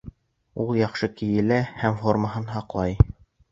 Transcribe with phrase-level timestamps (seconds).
[0.63, 3.01] Ул яҡшы кейелә һәм формаһын һаҡлай